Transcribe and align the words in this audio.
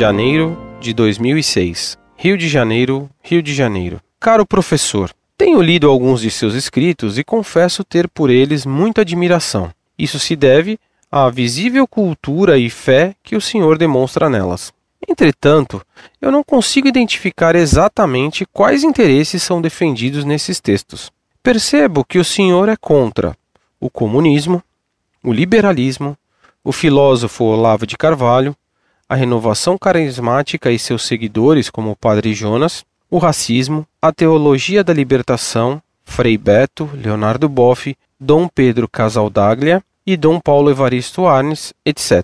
janeiro 0.00 0.56
de 0.80 0.94
2006. 0.94 1.98
Rio 2.16 2.38
de 2.38 2.48
Janeiro, 2.48 3.10
Rio 3.22 3.42
de 3.42 3.52
Janeiro. 3.52 4.00
Caro 4.18 4.46
professor, 4.46 5.12
tenho 5.36 5.60
lido 5.60 5.90
alguns 5.90 6.22
de 6.22 6.30
seus 6.30 6.54
escritos 6.54 7.18
e 7.18 7.22
confesso 7.22 7.84
ter 7.84 8.08
por 8.08 8.30
eles 8.30 8.64
muita 8.64 9.02
admiração. 9.02 9.70
Isso 9.98 10.18
se 10.18 10.34
deve 10.34 10.78
à 11.12 11.28
visível 11.28 11.86
cultura 11.86 12.56
e 12.56 12.70
fé 12.70 13.14
que 13.22 13.36
o 13.36 13.42
senhor 13.42 13.76
demonstra 13.76 14.30
nelas. 14.30 14.72
Entretanto, 15.06 15.82
eu 16.18 16.32
não 16.32 16.42
consigo 16.42 16.88
identificar 16.88 17.54
exatamente 17.54 18.46
quais 18.50 18.82
interesses 18.82 19.42
são 19.42 19.60
defendidos 19.60 20.24
nesses 20.24 20.60
textos. 20.60 21.12
Percebo 21.42 22.06
que 22.06 22.18
o 22.18 22.24
senhor 22.24 22.70
é 22.70 22.74
contra 22.74 23.36
o 23.78 23.90
comunismo, 23.90 24.62
o 25.22 25.30
liberalismo, 25.30 26.16
o 26.64 26.72
filósofo 26.72 27.44
Olavo 27.44 27.86
de 27.86 27.98
Carvalho, 27.98 28.56
a 29.10 29.16
renovação 29.16 29.76
carismática 29.76 30.70
e 30.70 30.78
seus 30.78 31.04
seguidores, 31.04 31.68
como 31.68 31.90
o 31.90 31.96
Padre 31.96 32.32
Jonas, 32.32 32.84
o 33.10 33.18
racismo, 33.18 33.84
a 34.00 34.12
teologia 34.12 34.84
da 34.84 34.92
libertação, 34.92 35.82
Frei 36.04 36.38
Beto, 36.38 36.88
Leonardo 36.94 37.48
Boff, 37.48 37.96
Dom 38.20 38.46
Pedro 38.46 38.88
Casaldaglia 38.88 39.82
e 40.06 40.16
Dom 40.16 40.38
Paulo 40.38 40.70
Evaristo 40.70 41.26
Arnes, 41.26 41.74
etc. 41.84 42.22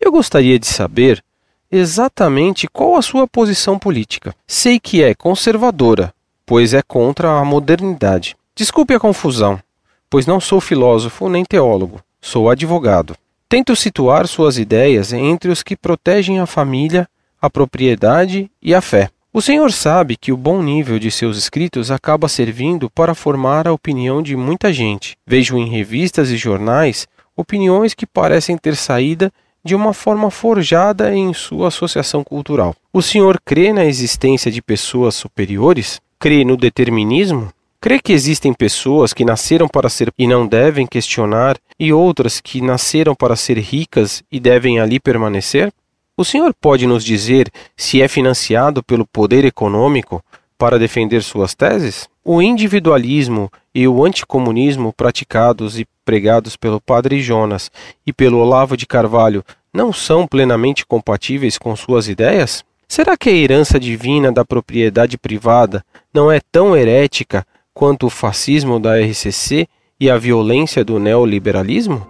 Eu 0.00 0.10
gostaria 0.10 0.58
de 0.58 0.66
saber 0.66 1.22
exatamente 1.70 2.66
qual 2.68 2.96
a 2.96 3.02
sua 3.02 3.28
posição 3.28 3.78
política. 3.78 4.34
Sei 4.46 4.80
que 4.80 5.02
é 5.02 5.14
conservadora, 5.14 6.10
pois 6.46 6.72
é 6.72 6.80
contra 6.80 7.38
a 7.38 7.44
modernidade. 7.44 8.34
Desculpe 8.54 8.94
a 8.94 9.00
confusão, 9.00 9.60
pois 10.08 10.24
não 10.24 10.40
sou 10.40 10.58
filósofo 10.58 11.28
nem 11.28 11.44
teólogo, 11.44 12.00
sou 12.18 12.48
advogado. 12.48 13.14
Tento 13.48 13.76
situar 13.76 14.26
suas 14.26 14.58
ideias 14.58 15.12
entre 15.12 15.50
os 15.50 15.62
que 15.62 15.76
protegem 15.76 16.40
a 16.40 16.46
família, 16.46 17.08
a 17.40 17.48
propriedade 17.48 18.50
e 18.60 18.74
a 18.74 18.80
fé. 18.80 19.10
O 19.32 19.42
senhor 19.42 19.72
sabe 19.72 20.16
que 20.16 20.32
o 20.32 20.36
bom 20.36 20.62
nível 20.62 20.98
de 20.98 21.10
seus 21.10 21.36
escritos 21.36 21.90
acaba 21.90 22.28
servindo 22.28 22.88
para 22.88 23.14
formar 23.14 23.66
a 23.66 23.72
opinião 23.72 24.22
de 24.22 24.36
muita 24.36 24.72
gente. 24.72 25.16
Vejo 25.26 25.58
em 25.58 25.68
revistas 25.68 26.30
e 26.30 26.36
jornais 26.36 27.06
opiniões 27.36 27.94
que 27.94 28.06
parecem 28.06 28.56
ter 28.56 28.76
saída 28.76 29.32
de 29.64 29.74
uma 29.74 29.92
forma 29.92 30.30
forjada 30.30 31.14
em 31.14 31.32
sua 31.32 31.68
associação 31.68 32.22
cultural. 32.22 32.76
O 32.92 33.02
senhor 33.02 33.40
crê 33.44 33.72
na 33.72 33.84
existência 33.84 34.50
de 34.50 34.62
pessoas 34.62 35.14
superiores? 35.14 36.00
Crê 36.18 36.44
no 36.44 36.56
determinismo? 36.56 37.50
Crê 37.84 38.00
que 38.00 38.14
existem 38.14 38.54
pessoas 38.54 39.12
que 39.12 39.26
nasceram 39.26 39.68
para 39.68 39.90
ser 39.90 40.10
e 40.18 40.26
não 40.26 40.46
devem 40.46 40.86
questionar, 40.86 41.58
e 41.78 41.92
outras 41.92 42.40
que 42.40 42.62
nasceram 42.62 43.14
para 43.14 43.36
ser 43.36 43.58
ricas 43.58 44.24
e 44.32 44.40
devem 44.40 44.80
ali 44.80 44.98
permanecer? 44.98 45.70
O 46.16 46.24
senhor 46.24 46.54
pode 46.58 46.86
nos 46.86 47.04
dizer 47.04 47.52
se 47.76 48.00
é 48.00 48.08
financiado 48.08 48.82
pelo 48.82 49.04
poder 49.04 49.44
econômico 49.44 50.24
para 50.56 50.78
defender 50.78 51.22
suas 51.22 51.54
teses? 51.54 52.08
O 52.24 52.40
individualismo 52.40 53.52
e 53.74 53.86
o 53.86 54.02
anticomunismo 54.02 54.90
praticados 54.90 55.78
e 55.78 55.86
pregados 56.06 56.56
pelo 56.56 56.80
padre 56.80 57.20
Jonas 57.20 57.70
e 58.06 58.14
pelo 58.14 58.38
Olavo 58.38 58.78
de 58.78 58.86
Carvalho 58.86 59.44
não 59.70 59.92
são 59.92 60.26
plenamente 60.26 60.86
compatíveis 60.86 61.58
com 61.58 61.76
suas 61.76 62.08
ideias? 62.08 62.64
Será 62.88 63.14
que 63.14 63.28
a 63.28 63.32
herança 63.32 63.78
divina 63.78 64.32
da 64.32 64.42
propriedade 64.42 65.18
privada 65.18 65.84
não 66.14 66.32
é 66.32 66.40
tão 66.50 66.74
herética 66.74 67.46
quanto 67.74 68.06
o 68.06 68.10
fascismo 68.10 68.78
da 68.78 69.00
RCC 69.00 69.66
e 69.98 70.08
a 70.08 70.16
violência 70.16 70.84
do 70.84 71.00
neoliberalismo? 71.00 72.06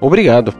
Obrigado. 0.00 0.54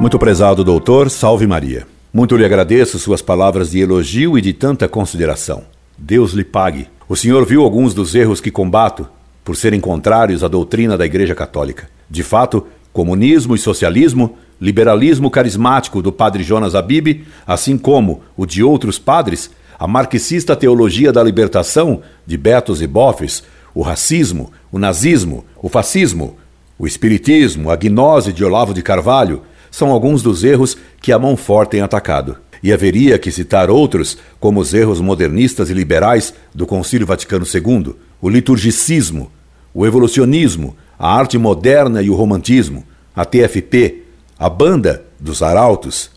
Muito 0.00 0.18
prezado 0.18 0.64
doutor, 0.64 1.08
salve 1.08 1.46
Maria. 1.46 1.86
Muito 2.12 2.36
lhe 2.36 2.44
agradeço 2.44 2.98
suas 2.98 3.22
palavras 3.22 3.70
de 3.70 3.78
elogio 3.78 4.36
e 4.36 4.40
de 4.40 4.52
tanta 4.52 4.88
consideração. 4.88 5.62
Deus 5.96 6.32
lhe 6.32 6.44
pague. 6.44 6.88
O 7.08 7.14
senhor 7.14 7.46
viu 7.46 7.62
alguns 7.62 7.94
dos 7.94 8.12
erros 8.14 8.40
que 8.40 8.50
combato 8.50 9.08
por 9.44 9.54
serem 9.54 9.80
contrários 9.80 10.42
à 10.42 10.48
doutrina 10.48 10.98
da 10.98 11.06
Igreja 11.06 11.34
Católica. 11.34 11.88
De 12.10 12.24
fato, 12.24 12.66
comunismo 12.92 13.54
e 13.54 13.58
socialismo, 13.58 14.36
liberalismo 14.60 15.30
carismático 15.30 16.02
do 16.02 16.12
padre 16.12 16.42
Jonas 16.42 16.74
Abib, 16.74 17.24
assim 17.46 17.78
como 17.78 18.22
o 18.36 18.44
de 18.44 18.62
outros 18.62 18.98
padres, 18.98 19.50
a 19.82 19.88
marxista 19.88 20.54
teologia 20.54 21.12
da 21.12 21.24
libertação 21.24 22.02
de 22.24 22.36
Betos 22.36 22.80
e 22.80 22.86
Boffes, 22.86 23.42
o 23.74 23.82
racismo, 23.82 24.52
o 24.70 24.78
nazismo, 24.78 25.44
o 25.60 25.68
fascismo, 25.68 26.36
o 26.78 26.86
espiritismo, 26.86 27.68
a 27.68 27.74
gnose 27.74 28.32
de 28.32 28.44
Olavo 28.44 28.72
de 28.72 28.80
Carvalho, 28.80 29.42
são 29.72 29.90
alguns 29.90 30.22
dos 30.22 30.44
erros 30.44 30.76
que 31.00 31.10
a 31.10 31.18
mão 31.18 31.36
forte 31.36 31.70
tem 31.70 31.80
atacado. 31.80 32.36
E 32.62 32.72
haveria 32.72 33.18
que 33.18 33.32
citar 33.32 33.70
outros, 33.70 34.16
como 34.38 34.60
os 34.60 34.72
erros 34.72 35.00
modernistas 35.00 35.68
e 35.68 35.74
liberais 35.74 36.32
do 36.54 36.64
Concílio 36.64 37.04
Vaticano 37.04 37.44
II, 37.44 37.96
o 38.20 38.28
liturgicismo, 38.28 39.32
o 39.74 39.84
evolucionismo, 39.84 40.76
a 40.96 41.12
arte 41.12 41.36
moderna 41.38 42.00
e 42.00 42.08
o 42.08 42.14
romantismo, 42.14 42.84
a 43.16 43.24
TFP, 43.24 44.04
a 44.38 44.48
banda 44.48 45.04
dos 45.18 45.42
arautos, 45.42 46.08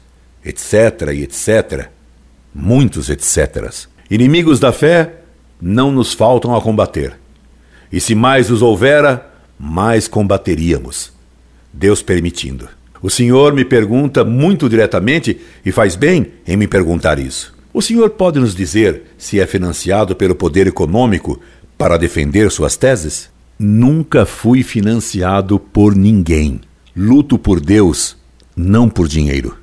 etc. 0.44 1.10
e 1.16 1.24
etc 1.24 1.95
muitos 2.56 3.10
etc. 3.10 3.70
Inimigos 4.10 4.62
da 4.62 4.72
fé 4.72 5.16
não 5.62 5.92
nos 5.92 6.14
faltam 6.14 6.56
a 6.56 6.62
combater. 6.62 7.20
E 7.92 8.00
se 8.00 8.16
mais 8.16 8.50
os 8.50 8.62
houvera, 8.62 9.30
mais 9.60 10.08
combateríamos. 10.08 11.12
Deus 11.74 12.02
permitindo. 12.02 12.70
O 13.02 13.10
Senhor 13.10 13.54
me 13.54 13.66
pergunta 13.66 14.24
muito 14.24 14.70
diretamente 14.70 15.40
e 15.66 15.72
faz 15.72 15.96
bem 15.98 16.28
em 16.48 16.56
me 16.56 16.68
perguntar 16.68 17.20
isso. 17.20 17.54
O 17.74 17.82
Senhor 17.82 18.10
pode 18.12 18.40
nos 18.40 18.56
dizer 18.56 19.04
se 19.18 19.40
é 19.40 19.46
financiado 19.46 20.16
pelo 20.16 20.34
poder 20.34 20.66
econômico 20.66 21.40
para 21.78 21.98
defender 21.98 22.50
suas 22.50 22.78
teses? 22.78 23.30
Nunca 23.60 24.26
fui 24.26 24.64
financiado 24.64 25.60
por 25.60 25.94
ninguém. 25.96 26.62
Luto 26.96 27.38
por 27.38 27.60
Deus, 27.60 28.16
não 28.56 28.90
por 28.90 29.08
dinheiro. 29.08 29.58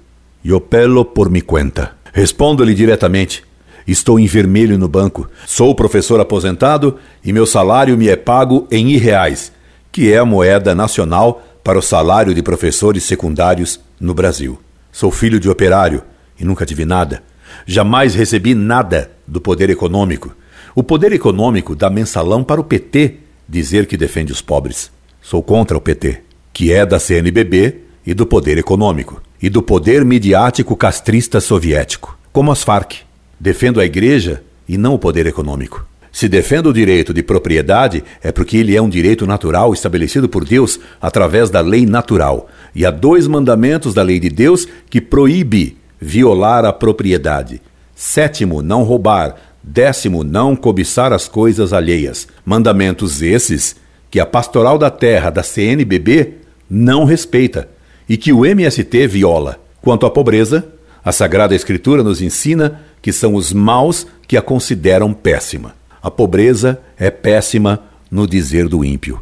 Eu 0.45 0.61
pelo 0.61 1.05
por 1.05 1.31
mi 1.31 1.41
conta. 1.41 2.02
Respondo-lhe 2.13 2.75
diretamente. 2.75 3.43
Estou 3.87 4.21
em 4.21 4.27
vermelho 4.27 4.79
no 4.79 4.87
banco. 4.87 5.29
Sou 5.47 5.75
professor 5.75 6.21
aposentado 6.21 6.99
e 7.25 7.33
meu 7.33 7.47
salário 7.47 7.97
me 7.97 8.09
é 8.09 8.17
pago 8.17 8.69
em 8.71 8.91
irreais, 8.91 9.51
que 9.91 10.13
é 10.13 10.19
a 10.19 10.25
moeda 10.25 10.75
nacional 10.75 11.43
para 11.65 11.79
o 11.79 11.83
salário 11.83 12.35
de 12.35 12.43
professores 12.43 13.03
secundários 13.05 13.81
no 13.99 14.13
Brasil. 14.13 14.61
Sou 14.93 15.11
filho 15.11 15.41
de 15.41 15.49
operário 15.49 16.03
e 16.39 16.45
nunca 16.45 16.67
tive 16.67 16.85
nada. 16.85 17.23
Jamais 17.67 18.15
recebi 18.15 18.55
nada 18.55 19.11
do 19.27 19.41
poder 19.41 19.71
econômico. 19.71 20.37
O 20.75 20.83
poder 20.83 21.13
econômico 21.13 21.75
dá 21.75 21.89
mensalão 21.89 22.45
para 22.45 22.61
o 22.61 22.65
PT 22.65 23.21
dizer 23.49 23.87
que 23.87 23.97
defende 23.97 24.33
os 24.33 24.43
pobres. 24.43 24.91
Sou 25.23 25.43
contra 25.43 25.79
o 25.79 25.81
PT, 25.81 26.21
que 26.53 26.73
é 26.73 26.85
da 26.85 26.99
CNBB 26.99 27.79
e 28.07 28.13
do 28.13 28.27
poder 28.27 28.59
econômico 28.59 29.23
e 29.43 29.51
do 29.51 29.61
poder 29.61 30.05
midiático 30.05 30.77
castrista 30.77 31.41
soviético, 31.41 32.17
como 32.33 32.53
as 32.53 32.63
Farc. 32.63 33.01
Defendo 33.41 33.81
a 33.81 33.85
igreja 33.85 34.43
e 34.69 34.79
não 34.79 34.95
o 34.95 34.99
poder 34.99 35.27
econômico. 35.27 35.85
Se 36.13 36.29
defendo 36.29 36.69
o 36.69 36.73
direito 36.73 37.13
de 37.13 37.23
propriedade, 37.23 38.05
é 38.23 38.31
porque 38.31 38.59
ele 38.59 38.77
é 38.77 38.81
um 38.81 38.89
direito 38.89 39.27
natural 39.27 39.73
estabelecido 39.73 40.29
por 40.29 40.45
Deus 40.45 40.79
através 41.01 41.51
da 41.51 41.61
lei 41.61 41.87
natural. 41.87 42.49
E 42.75 42.87
há 42.87 42.91
dois 42.91 43.27
mandamentos 43.27 43.95
da 43.95 44.03
lei 44.03 44.21
de 44.21 44.29
Deus 44.29 44.69
que 44.89 45.01
proíbe 45.01 45.79
violar 45.99 46.65
a 46.65 46.73
propriedade. 46.73 47.61
Sétimo, 47.97 48.63
não 48.63 48.83
roubar. 48.83 49.37
Décimo, 49.65 50.23
não 50.23 50.55
cobiçar 50.55 51.13
as 51.13 51.27
coisas 51.27 51.73
alheias. 51.73 52.29
Mandamentos 52.45 53.23
esses 53.23 53.75
que 54.11 54.21
a 54.21 54.27
Pastoral 54.27 54.77
da 54.77 54.91
Terra 54.91 55.31
da 55.31 55.43
CNBB 55.43 56.35
não 56.69 57.05
respeita 57.05 57.69
e 58.13 58.19
que 58.19 58.31
o 58.31 58.45
MST 58.45 59.07
viola. 59.07 59.59
Quanto 59.81 60.05
à 60.05 60.11
pobreza, 60.11 60.69
a 61.03 61.11
Sagrada 61.13 61.55
Escritura 61.55 62.03
nos 62.03 62.21
ensina 62.21 62.83
que 63.01 63.11
são 63.11 63.35
os 63.35 63.55
maus 63.55 64.07
que 64.29 64.37
a 64.37 64.43
consideram 64.43 65.15
péssima. 65.15 65.75
A 66.03 66.11
pobreza 66.11 66.79
é 66.99 67.11
péssima 67.11 67.83
no 68.11 68.27
dizer 68.27 68.69
do 68.69 68.85
ímpio. 68.85 69.19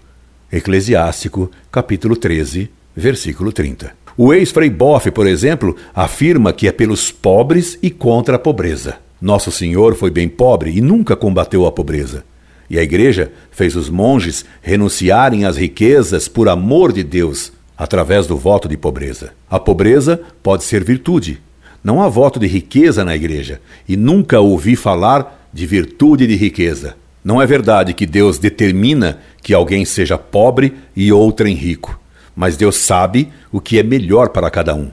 Eclesiástico, 0.51 1.49
capítulo 1.71 2.17
13, 2.17 2.69
versículo 2.97 3.53
30. 3.53 3.93
O 4.17 4.35
ex-frei 4.35 4.69
Boff, 4.69 5.09
por 5.13 5.29
exemplo, 5.29 5.77
afirma 5.95 6.53
que 6.53 6.67
é 6.67 6.73
pelos 6.73 7.13
pobres 7.13 7.79
e 7.81 7.91
contra 7.93 8.35
a 8.35 8.41
pobreza. 8.41 8.97
Nosso 9.23 9.53
Senhor 9.53 9.95
foi 9.95 10.11
bem 10.11 10.29
pobre 10.29 10.77
e 10.77 10.81
nunca 10.81 11.15
combateu 11.15 11.65
a 11.65 11.71
pobreza. 11.71 12.25
E 12.69 12.77
a 12.77 12.83
Igreja 12.83 13.31
fez 13.53 13.77
os 13.77 13.89
monges 13.89 14.45
renunciarem 14.61 15.45
às 15.45 15.57
riquezas 15.57 16.27
por 16.27 16.49
amor 16.49 16.93
de 16.93 17.05
Deus 17.05 17.53
através 17.81 18.27
do 18.27 18.37
voto 18.37 18.69
de 18.69 18.77
pobreza. 18.77 19.33
A 19.51 19.59
pobreza 19.59 20.21
pode 20.43 20.65
ser 20.65 20.85
virtude. 20.85 21.41
Não 21.83 22.03
há 22.03 22.11
voto 22.11 22.39
de 22.39 22.47
riqueza 22.47 23.07
na 23.07 23.17
igreja 23.17 23.59
e 23.89 23.97
nunca 23.97 24.39
ouvi 24.39 24.77
falar 24.77 25.49
de 25.51 25.65
virtude 25.67 26.27
de 26.27 26.37
riqueza. 26.37 26.95
Não 27.25 27.41
é 27.41 27.47
verdade 27.47 27.95
que 27.95 28.05
Deus 28.05 28.37
determina 28.37 29.21
que 29.43 29.55
alguém 29.55 29.87
seja 29.87 30.19
pobre 30.19 30.75
e 30.95 31.11
outrem 31.11 31.55
rico. 31.55 31.99
mas 32.37 32.57
Deus 32.57 32.77
sabe 32.77 33.31
o 33.51 33.61
que 33.61 33.79
é 33.79 33.83
melhor 33.83 34.29
para 34.29 34.51
cada 34.51 34.75
um. 34.75 34.91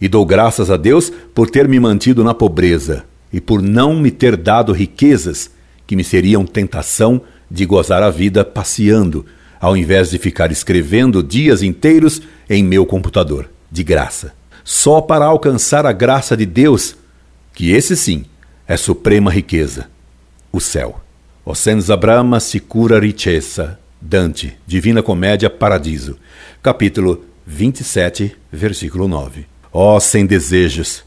E 0.00 0.08
dou 0.08 0.26
graças 0.26 0.70
a 0.70 0.76
Deus 0.76 1.12
por 1.34 1.48
ter 1.48 1.68
me 1.68 1.78
mantido 1.78 2.24
na 2.24 2.34
pobreza 2.34 3.04
e 3.32 3.40
por 3.40 3.62
não 3.62 3.94
me 3.96 4.10
ter 4.10 4.36
dado 4.36 4.72
riquezas 4.72 5.50
que 5.86 5.94
me 5.94 6.02
seriam 6.02 6.44
tentação 6.44 7.20
de 7.50 7.64
gozar 7.64 8.02
a 8.02 8.10
vida 8.10 8.44
passeando, 8.44 9.24
ao 9.64 9.74
invés 9.74 10.10
de 10.10 10.18
ficar 10.18 10.52
escrevendo 10.52 11.22
dias 11.22 11.62
inteiros 11.62 12.20
em 12.50 12.62
meu 12.62 12.84
computador, 12.84 13.48
de 13.72 13.82
graça. 13.82 14.34
Só 14.62 15.00
para 15.00 15.24
alcançar 15.24 15.86
a 15.86 15.92
graça 15.92 16.36
de 16.36 16.44
Deus, 16.44 16.94
que 17.54 17.70
esse 17.70 17.96
sim 17.96 18.26
é 18.68 18.76
suprema 18.76 19.30
riqueza, 19.30 19.88
o 20.52 20.60
céu. 20.60 21.00
O 21.46 21.54
senza 21.54 21.96
brama 21.96 22.40
sicura 22.40 23.00
ricchezza. 23.00 23.78
Dante, 23.98 24.54
Divina 24.66 25.02
Comédia, 25.02 25.48
Paradiso, 25.48 26.18
capítulo 26.62 27.24
27, 27.46 28.36
versículo 28.52 29.08
9. 29.08 29.46
Ó 29.72 29.96
oh, 29.96 30.00
sem 30.00 30.26
desejos, 30.26 31.02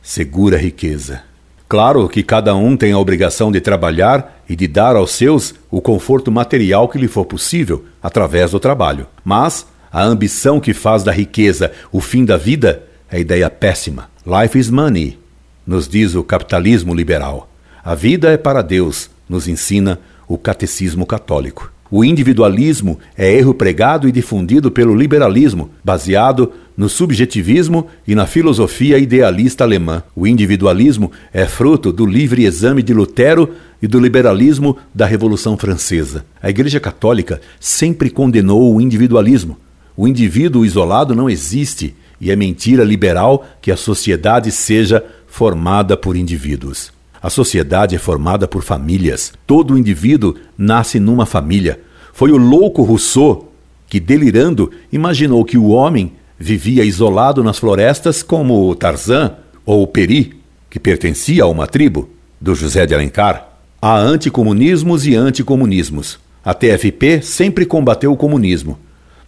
segura 0.00 0.56
riqueza. 0.56 1.24
Claro 1.68 2.08
que 2.08 2.22
cada 2.22 2.54
um 2.54 2.76
tem 2.78 2.92
a 2.92 2.98
obrigação 2.98 3.52
de 3.52 3.60
trabalhar 3.60 4.42
e 4.48 4.56
de 4.56 4.66
dar 4.66 4.96
aos 4.96 5.10
seus 5.10 5.54
o 5.70 5.82
conforto 5.82 6.32
material 6.32 6.88
que 6.88 6.96
lhe 6.96 7.06
for 7.06 7.26
possível 7.26 7.84
através 8.02 8.52
do 8.52 8.58
trabalho. 8.58 9.06
Mas 9.22 9.66
a 9.92 10.02
ambição 10.02 10.60
que 10.60 10.72
faz 10.72 11.02
da 11.02 11.12
riqueza 11.12 11.70
o 11.92 12.00
fim 12.00 12.24
da 12.24 12.38
vida 12.38 12.84
é 13.10 13.20
ideia 13.20 13.50
péssima. 13.50 14.08
Life 14.26 14.58
is 14.58 14.70
money, 14.70 15.18
nos 15.66 15.86
diz 15.86 16.14
o 16.14 16.24
capitalismo 16.24 16.94
liberal. 16.94 17.50
A 17.84 17.94
vida 17.94 18.30
é 18.30 18.38
para 18.38 18.62
Deus, 18.62 19.10
nos 19.28 19.46
ensina 19.46 20.00
o 20.26 20.38
catecismo 20.38 21.04
católico. 21.04 21.70
O 21.90 22.04
individualismo 22.04 22.98
é 23.16 23.32
erro 23.32 23.54
pregado 23.54 24.06
e 24.06 24.12
difundido 24.12 24.70
pelo 24.70 24.94
liberalismo, 24.94 25.70
baseado 25.82 26.52
no 26.76 26.86
subjetivismo 26.88 27.86
e 28.06 28.14
na 28.14 28.26
filosofia 28.26 28.98
idealista 28.98 29.64
alemã. 29.64 30.02
O 30.14 30.26
individualismo 30.26 31.10
é 31.32 31.46
fruto 31.46 31.90
do 31.90 32.04
livre 32.04 32.44
exame 32.44 32.82
de 32.82 32.92
Lutero 32.92 33.54
e 33.80 33.86
do 33.86 33.98
liberalismo 33.98 34.76
da 34.94 35.06
Revolução 35.06 35.56
Francesa. 35.56 36.26
A 36.42 36.50
Igreja 36.50 36.78
Católica 36.78 37.40
sempre 37.58 38.10
condenou 38.10 38.74
o 38.74 38.80
individualismo. 38.80 39.58
O 39.96 40.06
indivíduo 40.06 40.66
isolado 40.66 41.14
não 41.14 41.28
existe 41.28 41.94
e 42.20 42.30
é 42.30 42.36
mentira 42.36 42.84
liberal 42.84 43.46
que 43.62 43.72
a 43.72 43.76
sociedade 43.76 44.52
seja 44.52 45.02
formada 45.26 45.96
por 45.96 46.16
indivíduos. 46.16 46.97
A 47.20 47.28
sociedade 47.28 47.96
é 47.96 47.98
formada 47.98 48.46
por 48.46 48.62
famílias. 48.62 49.32
Todo 49.46 49.76
indivíduo 49.76 50.36
nasce 50.56 51.00
numa 51.00 51.26
família. 51.26 51.80
Foi 52.12 52.30
o 52.30 52.36
louco 52.36 52.82
Rousseau 52.82 53.52
que, 53.88 53.98
delirando, 53.98 54.70
imaginou 54.92 55.44
que 55.44 55.58
o 55.58 55.68
homem 55.68 56.12
vivia 56.38 56.84
isolado 56.84 57.42
nas 57.42 57.58
florestas 57.58 58.22
como 58.22 58.74
Tarzan 58.76 59.34
ou 59.66 59.86
Peri, 59.86 60.38
que 60.70 60.78
pertencia 60.78 61.42
a 61.42 61.48
uma 61.48 61.66
tribo, 61.66 62.08
do 62.40 62.54
José 62.54 62.86
de 62.86 62.94
Alencar. 62.94 63.48
Há 63.82 63.96
anticomunismos 63.96 65.04
e 65.06 65.16
anticomunismos. 65.16 66.20
A 66.44 66.54
TFP 66.54 67.20
sempre 67.20 67.66
combateu 67.66 68.12
o 68.12 68.16
comunismo, 68.16 68.78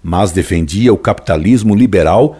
mas 0.02 0.30
defendia 0.30 0.92
o 0.92 0.98
capitalismo 0.98 1.74
liberal 1.74 2.38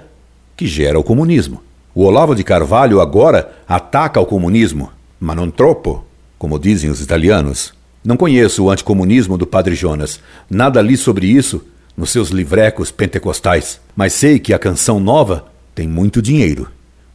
que 0.56 0.66
gera 0.66 0.98
o 0.98 1.02
comunismo. 1.02 1.60
O 1.92 2.04
Olavo 2.04 2.36
de 2.36 2.44
Carvalho 2.44 3.00
agora 3.00 3.50
ataca 3.66 4.20
o 4.20 4.26
comunismo 4.26 4.90
ma 5.20 5.34
non 5.34 5.50
troppo, 5.50 6.04
como 6.38 6.58
dizem 6.58 6.88
os 6.88 7.02
italianos. 7.02 7.74
Não 8.02 8.16
conheço 8.16 8.64
o 8.64 8.70
anticomunismo 8.70 9.36
do 9.36 9.46
Padre 9.46 9.74
Jonas. 9.74 10.18
Nada 10.48 10.80
li 10.80 10.96
sobre 10.96 11.26
isso 11.26 11.62
nos 11.94 12.10
seus 12.10 12.30
livrecos 12.30 12.90
pentecostais, 12.90 13.78
mas 13.94 14.14
sei 14.14 14.38
que 14.38 14.54
a 14.54 14.58
canção 14.58 14.98
nova 14.98 15.44
tem 15.74 15.86
muito 15.86 16.22
dinheiro. 16.22 16.68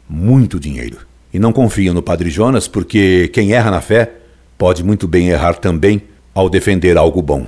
Muito 0.07 0.59
dinheiro. 0.59 0.99
E 1.33 1.39
não 1.39 1.51
confio 1.51 1.91
no 1.91 2.03
Padre 2.03 2.29
Jonas 2.29 2.67
porque 2.67 3.29
quem 3.33 3.53
erra 3.53 3.71
na 3.71 3.81
fé 3.81 4.11
pode 4.57 4.83
muito 4.83 5.07
bem 5.07 5.29
errar 5.29 5.55
também 5.55 6.03
ao 6.33 6.47
defender 6.47 6.97
algo 6.97 7.21
bom. 7.21 7.47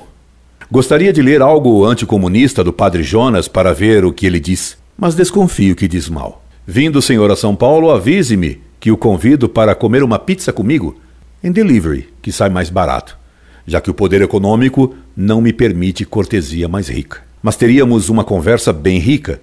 Gostaria 0.72 1.14
de 1.14 1.22
ler 1.22 1.42
algo 1.42 1.86
anticomunista 1.86 2.64
do 2.64 2.74
Padre 2.74 3.04
Jonas 3.04 3.48
para 3.48 3.74
ver 3.74 4.04
o 4.04 4.12
que 4.12 4.26
ele 4.26 4.40
diz, 4.40 4.76
mas 4.98 5.16
desconfio 5.16 5.76
que 5.76 5.88
diz 5.88 6.10
mal. 6.10 6.44
Vindo 6.66 6.98
o 6.98 7.02
Senhor 7.02 7.32
a 7.32 7.36
São 7.36 7.56
Paulo, 7.56 7.92
avise-me 7.92 8.60
que 8.88 8.92
o 8.92 8.96
convido 8.96 9.50
para 9.50 9.76
comer 9.76 10.02
uma 10.02 10.18
pizza 10.18 10.54
comigo 10.54 10.98
em 11.44 11.52
delivery, 11.52 12.08
que 12.22 12.32
sai 12.32 12.48
mais 12.48 12.70
barato, 12.70 13.18
já 13.66 13.82
que 13.82 13.92
o 13.92 13.94
poder 13.94 14.22
econômico 14.22 14.96
não 15.14 15.42
me 15.42 15.52
permite 15.52 16.06
cortesia 16.06 16.70
mais 16.70 16.88
rica. 16.88 17.22
Mas 17.44 17.58
teríamos 17.58 18.08
uma 18.08 18.24
conversa 18.24 18.72
bem 18.72 18.98
rica, 18.98 19.42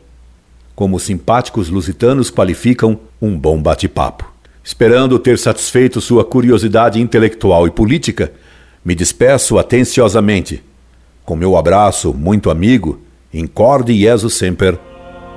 como 0.75 0.96
os 0.96 1.02
simpáticos 1.02 1.69
lusitanos 1.69 2.31
qualificam 2.31 2.99
um 3.20 3.38
bom 3.38 3.61
bate-papo. 3.61 4.32
Esperando 4.64 5.19
ter 5.19 5.38
satisfeito 5.38 6.00
sua 6.00 6.25
curiosidade 6.25 6.99
intelectual 6.99 7.67
e 7.67 7.70
política, 7.70 8.32
me 8.82 8.94
despeço 8.94 9.58
atenciosamente, 9.58 10.62
com 11.23 11.37
meu 11.37 11.55
abraço 11.55 12.14
muito 12.14 12.49
amigo, 12.49 12.99
incorde 13.32 13.94
Jesus 13.94 14.32
Semper, 14.32 14.79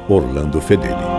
Orlando 0.08 0.62
Fedeli. 0.62 1.17